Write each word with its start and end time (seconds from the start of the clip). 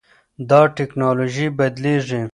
دا 0.49 0.61
ټکنالوژي 0.77 1.47
بدلېږي. 1.57 2.21